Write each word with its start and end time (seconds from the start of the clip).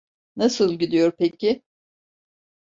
Nasıl 0.35 0.73
gidiyor 0.77 1.11
peki? 1.11 1.61